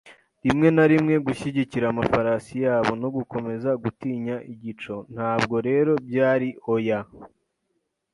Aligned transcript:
rimwe 0.45 0.67
na 0.75 0.85
rimwe 0.91 1.15
gushyigikira, 1.25 1.85
amafarasi 1.89 2.53
yabo, 2.65 2.91
no 3.01 3.09
gukomeza 3.15 3.69
gutinya 3.83 4.35
igico; 4.53 4.95
ntabwo 5.13 5.55
rero 5.67 5.91
byari 6.07 6.49
oya 6.73 6.99